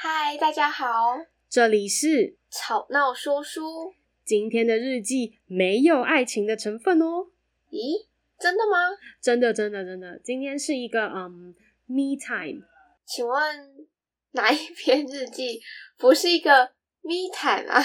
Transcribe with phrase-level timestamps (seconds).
[0.00, 1.18] 嗨，大家好，
[1.50, 3.92] 这里是吵闹说书。
[4.24, 7.26] 今天的日记没有爱情的成分哦。
[7.72, 8.06] 咦，
[8.38, 8.96] 真的吗？
[9.20, 10.16] 真的，真的，真的。
[10.22, 11.52] 今天是一个嗯
[11.86, 12.64] ，me time。
[13.04, 13.86] 请问
[14.34, 15.60] 哪一篇日记
[15.96, 16.70] 不是一个
[17.02, 17.82] me time 啊？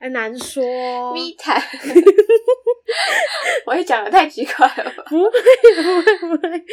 [0.00, 0.64] 很难说。
[1.12, 1.60] me time，
[3.66, 5.04] 我也讲的太奇怪了吧？
[5.10, 5.30] 不会，
[5.82, 6.64] 不会，不会。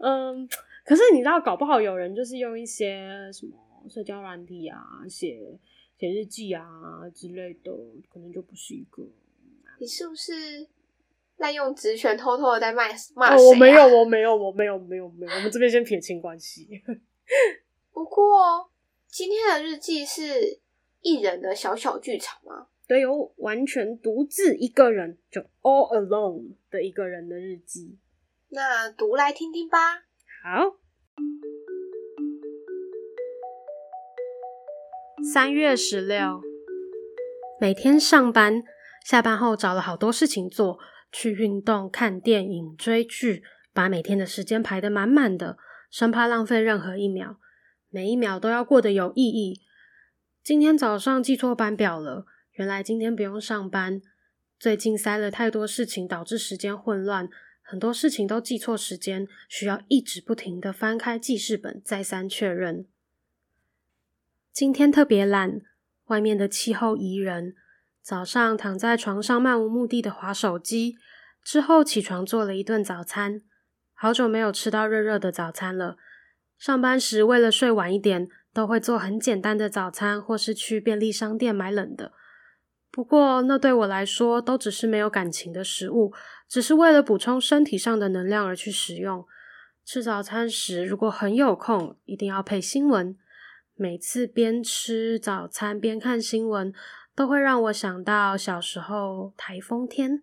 [0.00, 0.48] 嗯，
[0.84, 3.52] 可是你知道，搞不好有人就是用一些什么
[3.88, 5.58] 社交软体啊，写
[5.98, 6.62] 写日记啊
[7.14, 7.72] 之类的，
[8.08, 9.02] 可能就不是一个。
[9.78, 10.66] 你是不是
[11.36, 13.46] 滥用职权，偷偷的在骂骂谁？
[13.46, 15.32] 我没有，我没有，我没有，没有，没有。
[15.34, 16.68] 我们这边先撇清关系。
[17.92, 18.70] 不过
[19.08, 20.60] 今天的日记是
[21.00, 22.68] 一人的小小剧场吗？
[22.86, 27.98] 对，有完全独自一个人，就 all alone 的一个人的日记。
[28.48, 30.04] 那读来听听吧。
[30.42, 30.76] 好。
[35.32, 36.40] 三月十六，
[37.60, 38.62] 每天上班，
[39.04, 40.78] 下班后找了好多事情做，
[41.10, 45.58] 去运动、看电影、追剧，把每天的时间排得满满的，
[45.90, 47.38] 生怕浪费任何一秒，
[47.90, 49.62] 每一秒都要过得有意义。
[50.44, 52.26] 今天早上记错班表了。
[52.52, 54.00] 原来今天不用上班，
[54.60, 57.28] 最近塞了太多事情，导致时间混乱，
[57.62, 62.86] 很多事情都记错时间，需要一直不停地翻开记事本，再三确认。
[64.56, 65.60] 今天特别懒，
[66.06, 67.54] 外面的气候宜人，
[68.00, 70.96] 早上躺在床上漫无目的的滑手机，
[71.44, 73.42] 之后起床做了一顿早餐，
[73.92, 75.98] 好久没有吃到热热的早餐了。
[76.56, 82.12] 上班时为了睡晚一点，都会做很简单的早餐，或是去便利商店买冷的。
[82.90, 86.14] 不过，那对我来说都只是没有感情的食物，
[86.48, 89.26] 只是为了补充身体上的能量而去食用。
[89.84, 93.18] 吃早餐时，如果很有空，一定要配新闻。
[93.78, 96.72] 每次边吃早餐边看新闻，
[97.14, 100.22] 都会让我想到小时候台风天，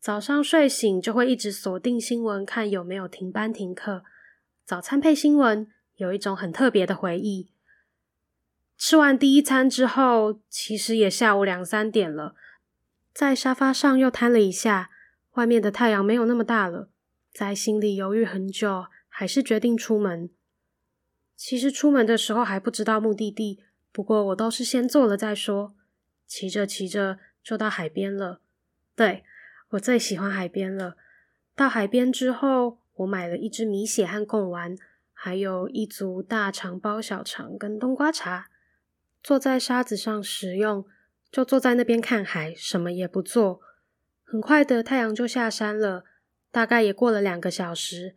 [0.00, 4.04] 早上睡醒就会一直锁定新闻，看有没有停班停课。
[4.64, 7.50] 早餐配新闻，有一种很特别的回忆。
[8.78, 12.34] 吃完第一餐之后，其实也下午两三点了，
[13.12, 14.88] 在沙发上又瘫了一下。
[15.32, 16.88] 外面的太阳没有那么大了，
[17.34, 20.30] 在心里犹豫很久，还是决定出门。
[21.44, 25.74] 其实出门的时候还不知道目的地，不过我都是先做了再说。
[26.24, 28.40] 骑着骑着就到海边了，
[28.94, 29.24] 对，
[29.70, 30.96] 我最喜欢海边了。
[31.56, 34.76] 到海边之后，我买了一只米血和贡丸，
[35.12, 38.48] 还有一组大肠包小肠跟冬瓜茶。
[39.20, 40.86] 坐在沙子上食用，
[41.32, 43.60] 就坐在那边看海，什么也不做。
[44.22, 46.04] 很快的，太阳就下山了，
[46.52, 48.14] 大概也过了两个小时。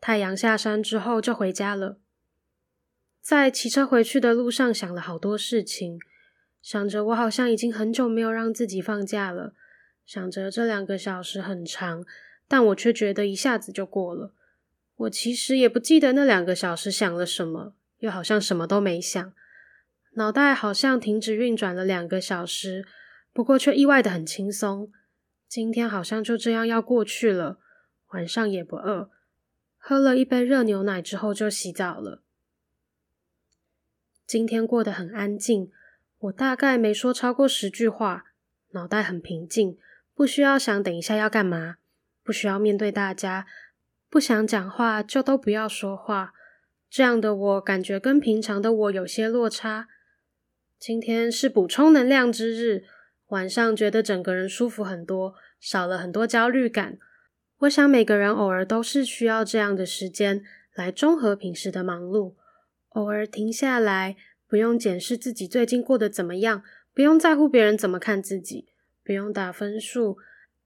[0.00, 2.00] 太阳下山之后，就回家了。
[3.26, 5.98] 在骑车回去的路上，想了好多事情，
[6.62, 9.52] 想着我好像已经很久没有让自己放假了，
[10.06, 12.04] 想着这两个小时很长，
[12.46, 14.32] 但我却觉得一下子就过了。
[14.94, 19.32] 我其实也不记得那两个小时想了什么，又好像什么都没想。
[20.12, 22.86] 脑袋好像停止运转了两个小时，
[23.32, 24.92] 不过却意外的很轻松。
[25.48, 27.58] 今天好像就这样要过去了，
[28.12, 29.10] 晚上也不饿。
[29.76, 32.22] 喝了一杯热牛奶之后就洗澡了。
[34.26, 35.70] 今天过得很安静，
[36.18, 38.24] 我大概没说超过十句话，
[38.72, 39.78] 脑袋很平静，
[40.16, 41.76] 不需要想等一下要干嘛，
[42.24, 43.46] 不需要面对大家，
[44.10, 46.32] 不想讲话就都不要说话。
[46.90, 49.86] 这样的我感觉跟平常的我有些落差。
[50.78, 52.84] 今天是补充能量之日，
[53.28, 56.98] 晚上觉得整个人舒服很多，少了很多焦虑感。
[57.58, 60.42] 我想每个人偶尔都是需要这样的时间
[60.74, 62.34] 来中和平时的忙碌，
[62.96, 64.16] 偶尔停下来，
[64.48, 66.64] 不用检视自己最近过得怎么样，
[66.94, 68.68] 不用在乎别人怎么看自己，
[69.04, 70.16] 不用打分数，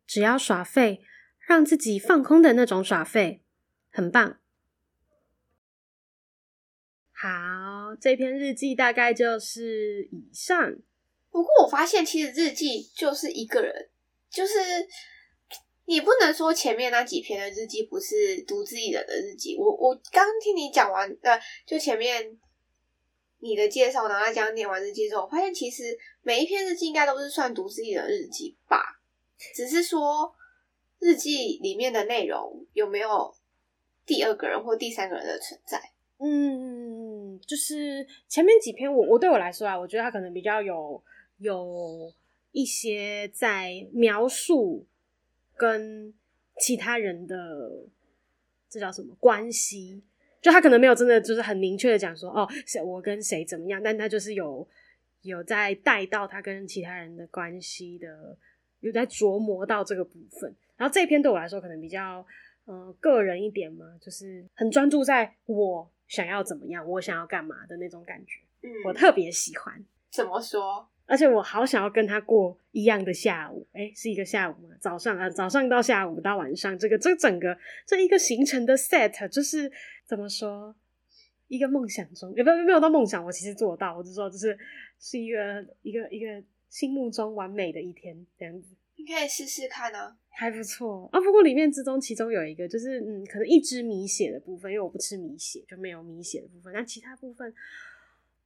[0.06, 1.02] 只要耍废，
[1.40, 3.42] 让自己放空的那种耍废，
[3.90, 4.38] 很棒。
[7.10, 10.76] 好，这篇日记大概就是以上。
[11.32, 13.90] 不过我发现，其实日记就是一个人，
[14.30, 14.54] 就是
[15.90, 19.56] 你不能说前面那几篇的日记不是独自一人的日记。
[19.58, 22.38] 我我刚听你讲完，呃，就前面
[23.40, 29.02] 你的介绍，然后这样念完日记之后，我发现其实每一篇日记应该都是算独自一人的日记吧。
[29.52, 30.32] 只是说
[31.00, 33.34] 日记里面的内容有没有
[34.06, 35.82] 第二个人或第三个人的存在？
[36.18, 41.02] 嗯，就是前面几篇我，我我对我来说啊，我觉得他可能比较有
[41.38, 42.12] 有
[42.52, 44.86] 一些在描述
[45.60, 46.14] 跟
[46.58, 47.86] 其他人的
[48.70, 50.02] 这叫什么关系，
[50.40, 52.48] 就他可能没有真的就是很明确的讲说，哦，
[52.82, 54.66] 我跟谁怎么样，但他就是有
[55.20, 58.38] 有在带到他跟其他人的关系的，
[58.80, 60.56] 有在琢磨到这个部分。
[60.78, 62.26] 然后这一篇对我来说可能比较
[62.64, 69.84] 嗯、呃、个人一点嘛，就是很专注在我想要怎么样，我想要干嘛的那种感觉，嗯，我特别喜欢。
[70.10, 70.88] 怎么说？
[71.06, 74.76] 而且我好想要跟他过一样的下午，哎、欸，是一个下午嘛？
[74.80, 79.68] 早上啊，早上到下午到晚上，这个这整个这一个行程的 set，就是
[80.06, 80.72] 怎么说，
[81.48, 84.56] 一个梦想中，也不没有到梦想，我其实做到，我就说就是
[85.00, 88.76] 是一个一个一个心目中完美的一天这样子。
[88.94, 91.20] 你可以试试看啊，还不错啊。
[91.20, 97.52] 不过里面之中，其中有一个就是嗯，可能一支米血的部分，因为我不吃米血，就没有米血的部分，但其他部分。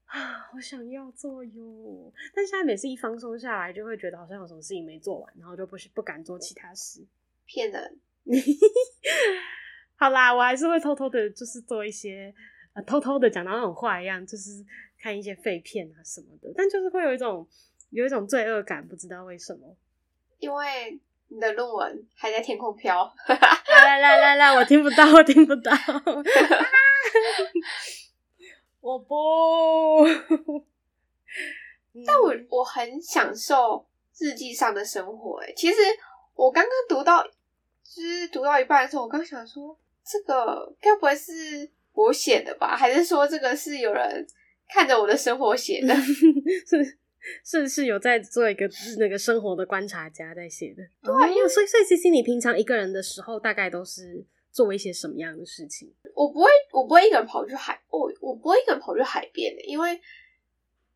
[0.06, 7.04] 啊，我想要做哟，但现在每次一放松下来，就会觉得好像有什么事情没做完，然后就不不敢做其他事。
[7.46, 7.98] 骗人！
[9.96, 12.32] 好啦，我还是会偷偷的，就是做一些，
[12.74, 14.64] 呃，偷偷的讲到那种话一样，就是
[14.98, 17.46] 看一些废片啊什么的，但就是会有一种
[17.90, 19.76] 有一种罪恶感，不知道为什么。
[20.38, 23.14] 因为你的论文还在天空飘。
[23.28, 25.70] 来来来来，我听不到，我听不到。
[28.84, 30.04] 我不，
[32.06, 33.86] 但我我很享受
[34.18, 35.42] 日记上的生活。
[35.42, 35.76] 哎，其实
[36.34, 42.76] 我刚刚读到，就是读到一半的时候，我刚想说，这个该不会是我写的吧？
[42.76, 44.26] 还是说这个是有人
[44.68, 45.94] 看着我的生活写的？
[46.66, 46.98] 是
[47.42, 50.82] 是是有在做一个那个生活的观察家在写的。
[51.02, 54.26] 对啊，因为所以所以其实你平常一个人的时候，大概都是。
[54.54, 55.92] 做一些什么样的事情？
[56.14, 60.00] 我不会，我不会一个人跑去海，我我不会一个人跑去海边的，因为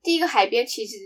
[0.01, 0.97] 第一个海边其实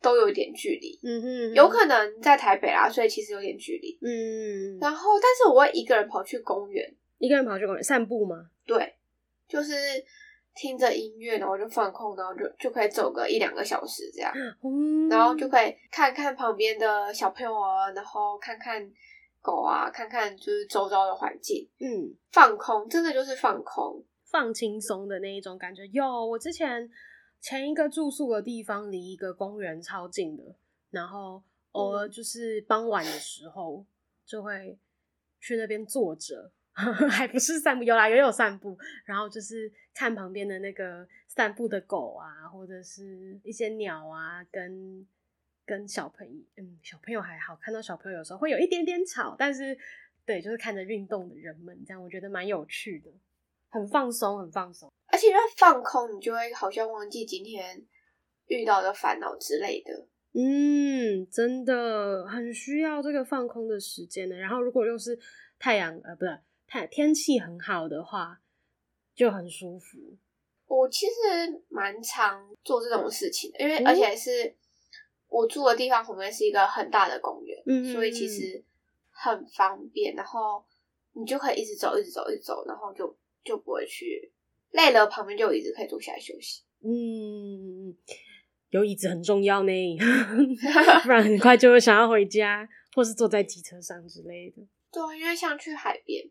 [0.00, 8.50] 都有一点距离，嗯哼，有可能在台北啦，所以其实有点距离，嗯，然后但是我会一个人跑去公园，一个人跑去公园散步吗？
[8.66, 8.94] 对，
[9.46, 9.72] 就是
[10.56, 14.32] 听着音乐，然后就放空，然后就就可以走个一两个小时这样，
[14.64, 18.92] 嗯，然后就可以看看旁边的小朋友啊，然后看看。
[19.42, 25.86] 狗啊，看看就是周遭的环境，嗯，放空，真的就是放空，放轻松的那一种感觉。
[25.88, 26.88] 有，我之前
[27.40, 30.54] 前一个住宿的地方离一个公园超近的，
[30.90, 31.42] 然后
[31.72, 33.84] 偶尔就是傍晚的时候
[34.24, 34.78] 就会
[35.40, 36.52] 去那边坐着，
[37.10, 45.06] 还不是散步，有啦，也有散步，然后就是看旁边的那个散步的狗啊，或者是一些鸟啊，跟。
[45.64, 49.78] 跟小朋友，嗯，小朋友还好，看到小朋友有时候会有一点点吵，但是
[50.26, 53.10] 对，就是看着运动的人们，这样我觉得蛮有趣的，
[53.68, 54.92] 很放松，很放松。
[55.06, 57.84] 而且因为放空，你就会好像忘记今天
[58.46, 60.06] 遇到的烦恼之类的。
[60.32, 64.36] 嗯，真的很需要这个放空的时间呢。
[64.36, 65.18] 然后如果又是
[65.58, 68.40] 太阳，呃，不是太天气很好的话，
[69.14, 69.98] 就很舒服。
[70.66, 74.56] 我其实蛮常做这种事情的，因为而且是。
[75.32, 78.62] 我住的地方旁边是一个很大的公园，嗯，所以其实
[79.10, 80.14] 很方便。
[80.14, 80.62] 然后
[81.14, 84.30] 你就可以一直走，一直走，一直走，然后就就不会去
[84.72, 86.62] 累了，旁边就有椅子可以坐下来休息。
[86.84, 87.96] 嗯，
[88.68, 89.72] 有椅子很重要呢，
[91.02, 94.62] 不然很快就会想要回家，或是坐在机车上之类的。
[94.92, 96.22] 对，因为像去海边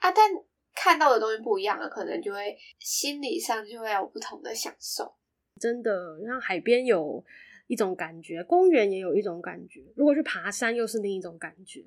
[0.00, 0.30] 啊，但
[0.74, 5.14] 看到的东西不一样了，可能就会心理上就会有不同的享受。
[5.58, 7.24] 真的，像海边有。
[7.66, 9.82] 一种感觉，公园也有一种感觉。
[9.96, 11.84] 如果去爬山，又是另一种感觉。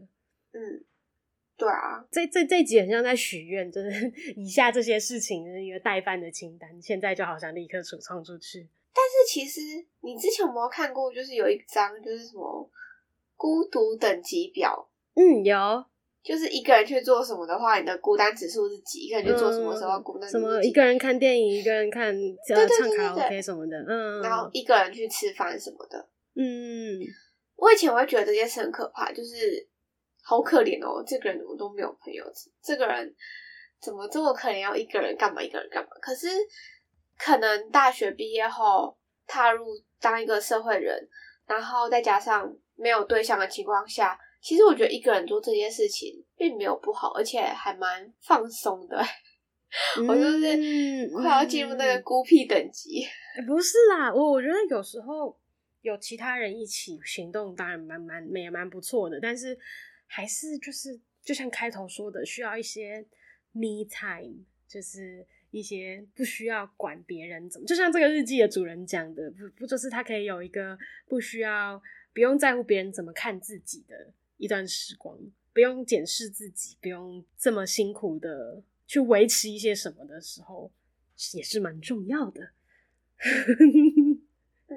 [0.51, 0.83] 嗯，
[1.55, 8.67] 对啊，这这这集很像在许愿，就是 以下这些事情的一个待办的清单，现在就好像立刻储藏出去。
[8.93, 9.61] 但是其实
[10.01, 11.13] 你之前有没有看过？
[11.13, 12.69] 就是有一张，就是什么
[13.35, 14.89] 孤独等级表？
[15.13, 15.85] 嗯，有。
[16.27, 19.05] 就是一个人去做什么的话，你的孤单指数是几？
[19.07, 20.43] 一个人去做什么时候孤单指数？
[20.43, 20.61] 什么？
[20.61, 22.13] 一个人看电影，一个人看
[22.53, 24.21] 呃唱卡拉 OK 什么的，嗯。
[24.21, 25.97] 然后一个人去吃饭什么的，
[26.35, 26.99] 嗯。
[27.55, 29.65] 我以前会觉得这件事很可怕，就是
[30.21, 32.25] 好可怜哦，这个人怎么都没有朋友？
[32.61, 33.15] 这个人
[33.79, 34.59] 怎么这么可怜？
[34.59, 35.41] 要一个人干嘛？
[35.41, 35.91] 一个人干嘛？
[36.01, 36.27] 可是
[37.17, 39.65] 可能大学毕业后踏入
[40.01, 41.07] 当一个社会人，
[41.45, 44.19] 然后再加上没有对象的情况下。
[44.47, 48.97] 其实我觉得一个人做这件事情并没有不好，而且还蛮放松的。
[49.99, 53.05] 嗯、 我就是快要进入那个孤僻等级。
[53.45, 55.37] 不是啦，我我觉得有时候
[55.81, 59.19] 有其他人一起行动，当然蛮蛮也蛮不错的。
[59.19, 59.59] 但是
[60.05, 63.05] 还是就是就像开头说的，需要一些
[63.51, 67.67] me time，就是一些不需要管别人怎么。
[67.67, 71.81] 就像这个日记的主人讲的，不不就是他可以有一个不需要
[72.13, 74.13] 不用在乎别人怎么看自己的。
[74.37, 75.17] 一段时光，
[75.53, 80.71] 不用检视自己，不用这么辛苦的去维持一些什么的时候，
[81.33, 82.41] 也是蛮重要的。
[84.69, 84.75] 嗯，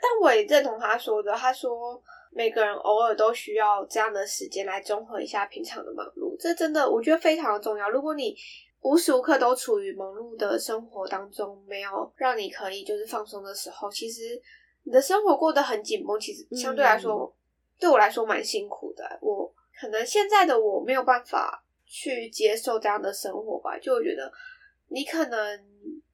[0.00, 7.90] 但我也认同他说的，他说每个人偶尔都需要这样的时间来综合一下平常的忙碌，这真的我觉得非常的重要。
[7.90, 8.34] 如果你
[8.80, 14.40] 无时无刻都处于忙碌的生活当中，没有让你可以就是放松的时候，其实
[14.84, 17.32] 你的生活过得很紧绷，其实相对来说、嗯、
[17.78, 19.18] 对我来说蛮辛苦的。
[19.22, 24.32] 我可能现在的我没有办法去接受这样的生活吧，就会觉得
[24.88, 25.64] 你可能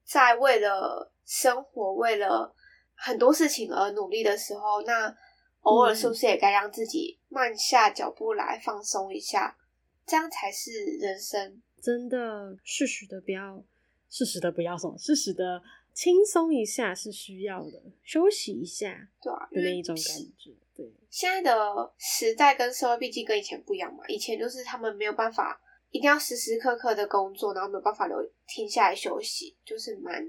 [0.03, 2.53] 在为了生活、为了
[2.93, 5.15] 很多事情而努力的时候，那
[5.61, 9.57] 偶尔是不是也该让自己慢下脚步来放松一下？
[10.05, 11.61] 这样才是人生。
[11.81, 13.63] 真的，适时的不要，
[14.09, 15.61] 适时的不要什么，适时的
[15.93, 20.03] 轻松一下是需要的，休息一下，对啊，的那一种感
[20.37, 20.51] 觉。
[20.75, 28.17] 对，现在的时代跟社会毕竟跟以前不一样嘛，以前就是他们没有办法，一定要时时刻刻的工作，然后没有办法留
[28.47, 30.21] 停下来休息，就是蛮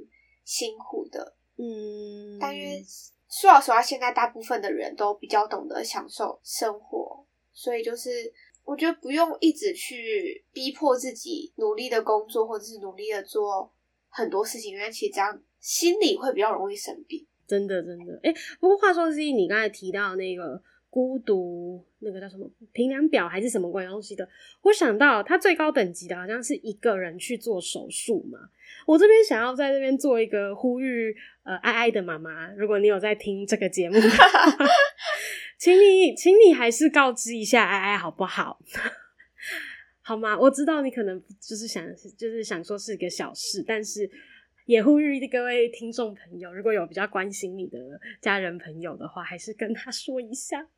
[0.45, 1.37] 辛苦的。
[1.57, 2.85] 嗯，但因为
[3.29, 8.33] 说老实话，现在大部分的人都比较懂得享受生活，所以就是。
[8.67, 13.73] 我觉得不用一直去逼迫自己努力的工作，或者是努力的做
[14.09, 17.25] 很多事情，因为其实这样心里会比较容易生病。
[17.47, 18.19] 真的，真的。
[18.23, 20.61] 哎，不过话说是，你刚才提到那个
[20.91, 24.29] 孤独，那个叫什么评量表还是什么鬼东西的？
[24.63, 28.39] 我想到它最高等级的好像是一个人去做手术嘛。
[28.87, 33.97] 我这边想要在这边做一个呼吁，呃，爱爱的妈妈，如果你有在听这个节目。
[35.59, 38.61] 请你，请你还是告知一下爱爱好不好？
[40.03, 40.39] 好吗？
[40.39, 41.83] 我知道你可能就是想，
[42.17, 44.09] 就是想说是一个小事，但是
[44.67, 47.79] 也呼吁各位听众朋友，如果有比较关心你的
[48.21, 50.69] 家人朋友的话，还是跟他说一下，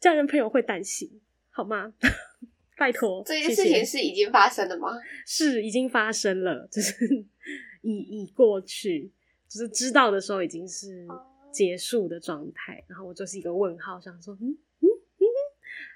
[0.00, 1.20] 家人朋友会担心，
[1.50, 1.92] 好吗？
[2.78, 4.96] 拜托，这件事情是已经发生了吗？
[5.26, 7.04] 是已经发生了，就是
[7.82, 9.10] 已已过去，
[9.48, 11.06] 就是知道的时候已经是。
[11.50, 15.26] 结束的状态，然后我就是一个问号，想说，嗯嗯嗯，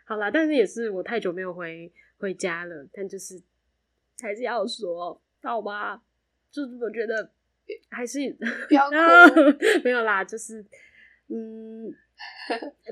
[0.06, 3.40] 好啦，但是也是我太久没有回回家了，但就是
[4.20, 6.02] 还是要说，好吧，
[6.52, 7.30] 就是我觉得
[7.88, 8.18] 还是
[8.68, 8.94] 不要哭，
[9.82, 10.64] 没有啦，就是
[11.28, 11.92] 嗯，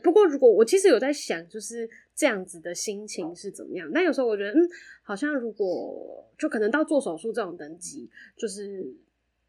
[0.03, 3.89] 不过如果我其实有在想，就是这样子的心情是怎么样？
[3.95, 4.69] 但有时候我觉得，嗯，
[5.03, 8.85] 好像如果就可能到做手术这种等级，就是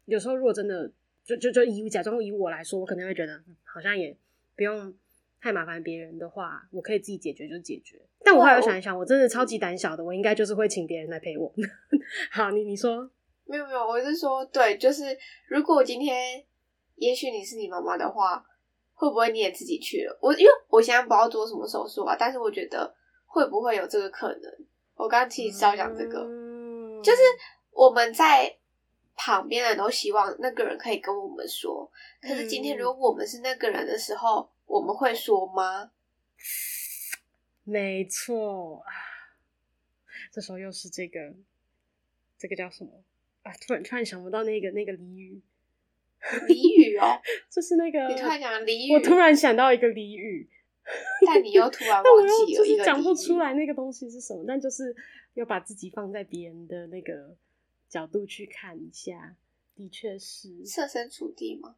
[0.04, 0.92] 有时候如果真的。
[1.24, 4.16] 就就就以假装以我来说，我可能会觉得、嗯、好像也
[4.56, 4.92] 不用
[5.40, 7.96] 太麻烦别人的话，我可以自己解决就解决。
[8.24, 11.54] 但我后来想一想，我真的超级胆小的，我应该就是会请别人来陪我。
[12.32, 13.08] 好，你你说
[13.52, 16.42] 没有没有，我是说对，就是如果今天
[16.96, 18.42] 也许你是你妈妈的话，
[18.94, 20.18] 会不会你也自己去了？
[20.22, 22.94] 我因为我现在不知道做什么手术啊，但是我觉得
[23.26, 24.50] 会不会有这个可能？
[24.94, 27.20] 我刚刚其实是要讲这个，嗯、就是
[27.72, 28.56] 我们在。
[29.14, 31.88] 旁边人都希望那个人可以跟我们说，
[32.22, 35.92] 可是今天如果我们是那个人的时候，嗯、我们会说吗？
[37.62, 38.82] 没错，
[40.32, 41.34] 这时候又是这个，
[42.38, 42.90] 这个叫什么
[43.42, 43.52] 啊？
[43.60, 45.40] 突然突然想不到那个那个俚语，
[46.48, 47.20] 俚语哦，
[47.50, 50.48] 就是那个你突然讲俚语，我突然想到一个俚语，
[51.26, 54.94] 但你又突然 忘记了，就是讲不出来那个东西是什么，但就是
[55.34, 57.36] 要把自己放在别人的那个。
[57.92, 59.36] 角度去看一下，
[59.74, 61.76] 的确是设身处地吗？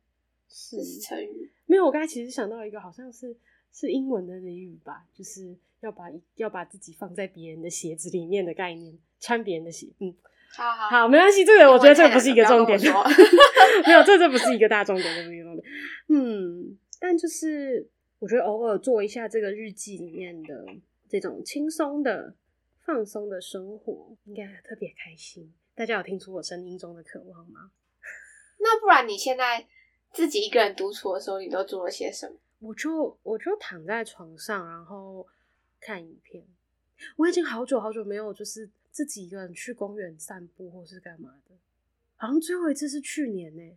[0.48, 1.50] 是成语？
[1.66, 3.36] 没有，我刚才其实想到一个，好像是
[3.72, 6.04] 是英文的俚语吧，就是要把
[6.36, 9.88] 要把自己放在别人的鞋子里面的概念，穿别人的鞋。
[9.98, 10.14] 嗯，
[10.56, 12.78] 好好好，没关系，这个我觉得这个不是一个重点，
[13.86, 15.66] 没有，这这不是一个大重点，这不是一个重点。
[16.08, 20.64] 嗯，但就是我觉得偶尔做一下这个日记里面的
[21.08, 22.34] 这种轻松的、
[22.84, 25.52] 放松的生活，应该特别开心。
[25.74, 27.70] 大家有听出我声音中的渴望吗？
[28.60, 29.66] 那不然你现在
[30.12, 32.36] 自己一个人独处的时候，你都做了些什么？
[32.60, 35.26] 我就我就躺在床上，然后
[35.80, 36.44] 看影片。
[37.16, 41.56] 我已经好久好久没有就是自己一个人去公园散步或是干嘛的，
[42.14, 43.76] 好像最后一次是去年呢、欸。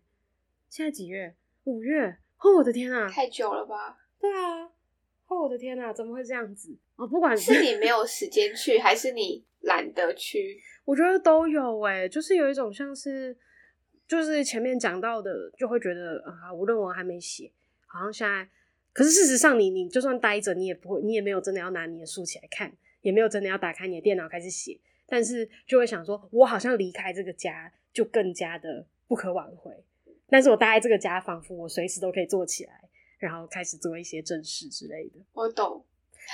[0.69, 1.35] 现在几月？
[1.63, 2.19] 五月？
[2.37, 3.09] 哦，我的天啊！
[3.09, 3.97] 太久了吧？
[4.19, 4.65] 对啊！
[5.25, 5.91] 哦，我的天啊！
[5.91, 6.77] 怎么会这样子？
[6.97, 10.61] 哦，不管是，你没有时间去，还是你懒得去。
[10.85, 13.35] 我觉得都有诶、欸，就是有一种像是，
[14.07, 17.51] 就是前面讲到的，就会觉得啊，我论文还没写，
[17.87, 18.47] 好像现在，
[18.93, 22.71] 可是事实上你，你你就算待着，你也不会，你也没有真的要拿你的书起来看，
[23.01, 29.71] 也没有真的要打开你的电脑开始写，但是就会想说，我好像离开这个家就更加的不可挽回，
[30.27, 35.19] 但是我待在这个家，仿佛我随时都可以坐起来，然后开始做一些正事之类的。
[35.33, 35.85] 我懂，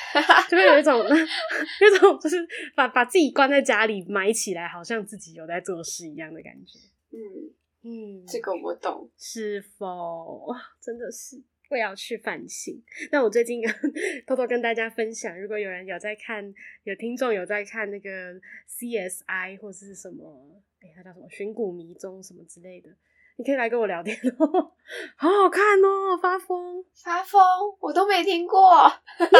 [0.49, 2.37] 就会有一种， 有一种就是
[2.75, 6.79] 把把自己关在家里埋起来，好像自己有在做事一样的感觉。
[7.11, 7.53] 嗯
[7.85, 9.09] 嗯，这个我懂。
[9.17, 10.47] 是否
[10.81, 12.81] 真的是会要去反省？
[13.11, 13.61] 那我最近
[14.27, 16.53] 偷偷跟大家分享，如果有人有在看，
[16.83, 18.33] 有听众有在看那个
[18.69, 22.89] CSI 或者是什么，哎、欸，它叫什么《寻古迷踪》什么之类的。
[23.35, 24.45] 你可以来跟我聊天哦，
[25.17, 26.15] 好好看哦！
[26.21, 27.41] 发疯，发疯，
[27.79, 28.69] 我都没听过。
[29.17, 29.37] 那个那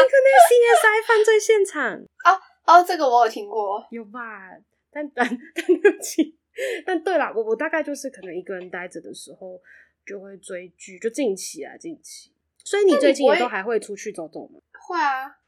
[0.50, 1.94] CSI 犯罪现场
[2.26, 2.34] 哦
[2.66, 4.50] 哦，这个我有听过，有吧？
[4.90, 6.36] 但但 但对不起，
[6.84, 9.60] 但对啦，我我大概就是可能一个人待着的时候
[10.06, 12.30] 就会追剧，就近期啊近期。
[12.64, 14.60] 所以你最近也都还会出去走走吗？
[14.88, 15.38] 会啊。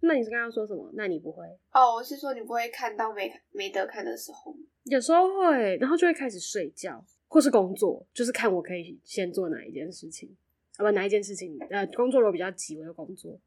[0.00, 0.90] 那你是刚刚说什么？
[0.94, 1.44] 那你不会？
[1.72, 4.56] 哦，我是说你不会看到没没得看的时候。
[4.84, 7.04] 有时候会，然后就会开始睡觉。
[7.32, 10.36] 或是工作，就是看我可以先做哪一件事情，
[10.78, 13.38] 啊不，哪一件事情，呃，工作如果比较急，我就工作。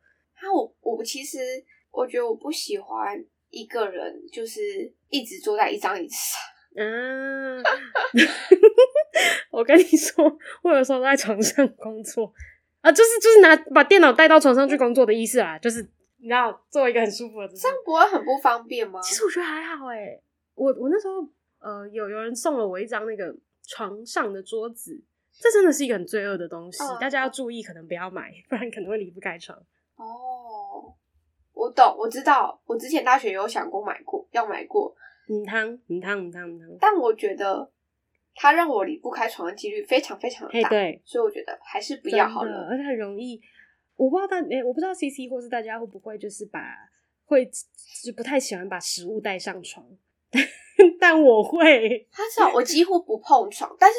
[0.41, 1.38] 那我我其实
[1.91, 6.41] 我觉得我不喜欢一个人，就是一直坐在一张椅子上。
[6.77, 7.62] 嗯，
[9.51, 10.25] 我跟你说，
[10.63, 12.34] 我有时候在床上工作
[12.82, 15.82] 啊，就是就是拿把电脑带到床上去工作的意思啊，就是
[16.17, 17.62] 你知道，做一个很舒服的姿势。
[17.63, 19.00] 这样不会很不方便吗？
[19.01, 20.24] 其实我觉得还好哎、欸，
[20.55, 21.27] 我我那时候
[21.60, 23.36] 呃有有人送了我一张那个。
[23.65, 25.01] 床上的桌子，
[25.39, 29.58] 这真的是一个很罪恶的东西，哦、大家要注意，可能不要买，不然可能会离不开床。
[29.96, 30.93] 哦，
[31.53, 34.93] 我懂，我知道，我之前大学有想过买过，要买过。
[35.29, 36.70] 嗯汤，嗯汤，嗯汤，嗯汤。
[36.82, 37.72] 但我觉得
[38.36, 42.68] 它让我离不开床的几率非常非常大，对，所以我觉得还是不要好了。
[42.70, 43.42] 而且很容易，
[43.96, 46.60] 我不知道大，哎，我不知道 CC 或是大家会不会就是把
[47.25, 47.46] 会
[48.04, 49.86] 就不太喜欢把食物带上床。
[51.00, 53.98] 但我会，他知道我几乎不碰床，但是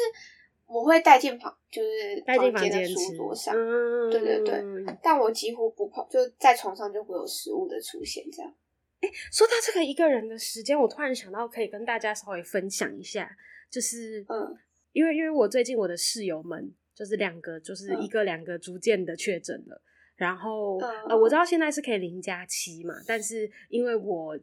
[0.65, 3.55] 我会带进房，就是带进房间的书桌上。
[3.55, 4.61] 嗯，对对对，
[5.01, 8.23] 但我几乎不碰，就在床上就会有食物的出现。
[8.31, 8.53] 这样，
[9.01, 13.29] 哎、欸，说到这个一个人的时间，我突然想到可以跟大家稍微分享一下，
[13.69, 14.57] 就是嗯，
[14.93, 19.81] 因为因为我最近我的室友们就是两个，就是一个两个逐渐的确诊了，嗯、
[20.15, 24.39] 然后、嗯、呃，我知道现在是可以零加七嘛，但是因为我。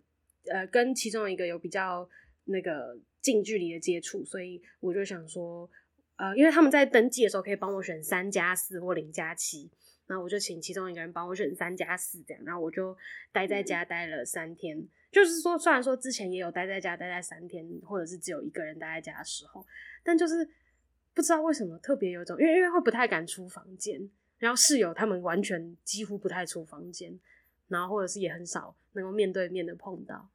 [0.51, 2.09] 呃，跟其中一个有比较
[2.47, 5.71] 那个近距离的接触，所以我就想说，
[6.17, 9.71] 呃，因为他们在登记的时候可以帮我选三加四或零加七，
[10.09, 12.97] 然后我就请其中一个人帮我选三加四这样，然后我就
[13.31, 14.85] 待在家待了三天。
[15.13, 19.65] 就是说，虽然说之前也有待在家待在三天，或者是只有一个人待在家的时候，
[20.03, 20.49] 但就是
[21.15, 27.21] 不知道为什么特别有种，因为因为会不太敢出房间，然后室友他们完全几乎不太出房间。
[27.69, 30.29] 然后或者是也很少能够面对面的碰到，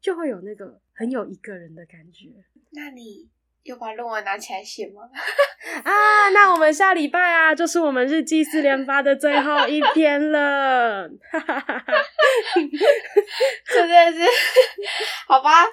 [0.00, 2.44] 就会有那个很有一个人的感觉。
[2.70, 3.28] 那你
[3.62, 5.02] 又把论文拿起来写吗？
[5.84, 11.08] 啊，那我们下礼拜啊，就是我们日记四连发的最后一篇了。
[11.30, 11.94] 哈哈哈哈
[13.66, 14.18] 真的是，
[15.28, 15.64] 好吧。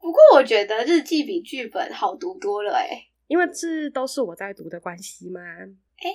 [0.00, 5.40] 不过我觉得日记比剧本好读多了哎，因为这都是我在读的关系嘛。
[5.40, 6.10] 哎。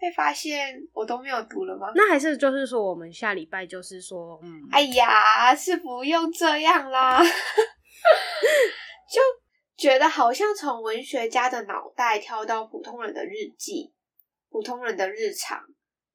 [0.00, 1.88] 被发现我都没有读了吗？
[1.96, 7.20] 那还是就是说，我们下礼拜就是说，嗯，哎呀，是不用这样啦，
[9.10, 9.20] 就
[9.78, 13.92] 觉得好像从文学家的脑袋跳到普通人的日记，
[14.50, 15.62] 普通人的日常，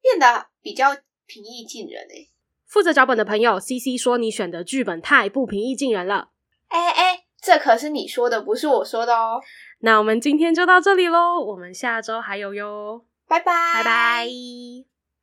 [0.02, 0.94] 变得比较
[1.26, 2.30] 平易近人诶。
[2.66, 6.32] 负责脚本的朋友，CC 说你选的剧本太不平易近人了。
[6.68, 9.40] 哎哎，这可是你说的，不是我说的哦。
[9.78, 13.06] 那我们今天就到这里喽，我们下周还有哟。
[13.26, 14.93] 拜拜，拜拜。